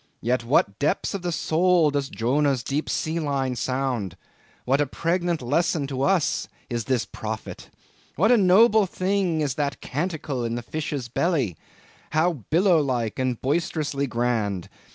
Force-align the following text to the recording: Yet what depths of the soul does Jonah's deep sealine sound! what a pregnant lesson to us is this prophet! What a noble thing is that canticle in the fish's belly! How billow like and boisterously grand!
Yet 0.21 0.43
what 0.43 0.79
depths 0.79 1.13
of 1.13 1.21
the 1.21 1.31
soul 1.31 1.91
does 1.91 2.09
Jonah's 2.09 2.63
deep 2.63 2.89
sealine 2.89 3.55
sound! 3.55 4.17
what 4.65 4.81
a 4.81 4.87
pregnant 4.87 5.43
lesson 5.43 5.85
to 5.85 6.01
us 6.01 6.47
is 6.71 6.85
this 6.85 7.05
prophet! 7.05 7.69
What 8.15 8.31
a 8.31 8.35
noble 8.37 8.87
thing 8.87 9.41
is 9.41 9.53
that 9.61 9.79
canticle 9.79 10.43
in 10.43 10.55
the 10.55 10.63
fish's 10.63 11.07
belly! 11.07 11.55
How 12.13 12.33
billow 12.49 12.81
like 12.81 13.19
and 13.19 13.39
boisterously 13.39 14.07
grand! 14.07 14.69